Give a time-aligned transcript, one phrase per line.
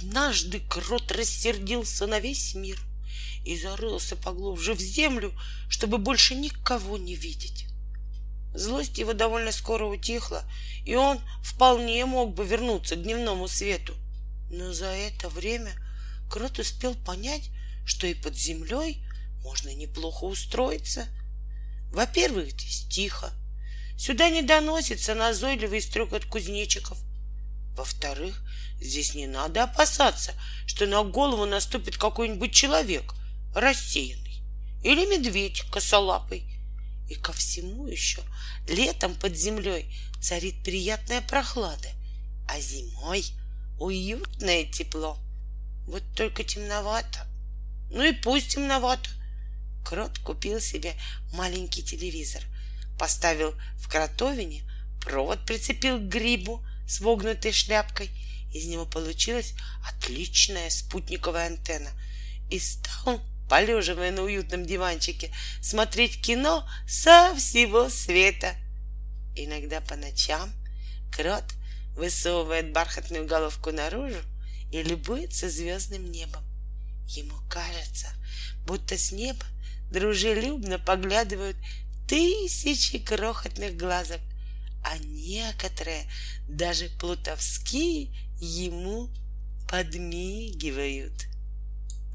[0.00, 2.80] Однажды крот рассердился на весь мир
[3.44, 5.38] и зарылся поглубже в землю,
[5.68, 7.66] чтобы больше никого не видеть.
[8.54, 10.44] Злость его довольно скоро утихла,
[10.86, 13.94] и он вполне мог бы вернуться к дневному свету.
[14.50, 15.72] Но за это время
[16.30, 17.50] крот успел понять,
[17.84, 19.04] что и под землей
[19.42, 21.06] можно неплохо устроиться.
[21.92, 23.32] Во-первых, здесь тихо.
[23.98, 26.98] Сюда не доносится назойливый стрек кузнечиков.
[27.80, 28.42] Во-вторых,
[28.78, 30.34] здесь не надо опасаться,
[30.66, 33.14] что на голову наступит какой-нибудь человек
[33.54, 34.42] рассеянный
[34.84, 36.44] или медведь косолапый.
[37.08, 38.20] И ко всему еще
[38.68, 41.88] летом под землей царит приятная прохлада,
[42.46, 43.24] а зимой
[43.78, 45.16] уютное тепло.
[45.86, 47.26] Вот только темновато.
[47.90, 49.08] Ну и пусть темновато.
[49.86, 50.92] Крот купил себе
[51.32, 52.42] маленький телевизор,
[52.98, 58.10] поставил в кротовине, провод прицепил к грибу с вогнутой шляпкой.
[58.52, 59.54] Из него получилась
[59.88, 61.90] отличная спутниковая антенна.
[62.50, 65.32] И стал, полеживая на уютном диванчике,
[65.62, 68.54] смотреть кино со всего света.
[69.36, 70.52] Иногда по ночам
[71.14, 71.44] крот
[71.94, 74.20] высовывает бархатную головку наружу
[74.72, 76.42] и любуется звездным небом.
[77.06, 78.08] Ему кажется,
[78.66, 79.44] будто с неба
[79.92, 81.56] дружелюбно поглядывают
[82.08, 84.20] тысячи крохотных глазок,
[84.82, 86.10] а некоторые
[86.48, 89.10] даже плутовские ему
[89.68, 91.29] подмигивают.